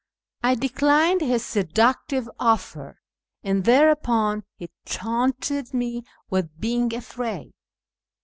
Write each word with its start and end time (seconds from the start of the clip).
I 0.41 0.55
declined 0.55 1.21
his 1.21 1.45
seductive 1.45 2.27
offer, 2.39 2.97
and 3.43 3.65
thereupon 3.65 4.43
he 4.55 4.71
taunted 4.83 5.75
me 5.75 6.01
with 6.27 6.59
being 6.59 6.91
afraid. 6.95 7.53